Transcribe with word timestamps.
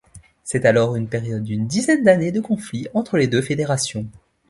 C'est 0.43 0.65
alors 0.65 0.95
une 0.95 1.07
période 1.07 1.43
d'une 1.43 1.67
dizaine 1.67 2.01
d'années 2.03 2.31
de 2.31 2.41
conflits 2.41 2.87
entre 2.95 3.17
les 3.17 3.27
deux 3.27 3.43
fédérations. 3.43 4.07